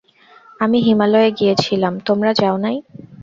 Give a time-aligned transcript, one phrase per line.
[0.59, 2.77] আমি হিমালয়ে গিয়াছিলাম, তোমরা যাও নাই।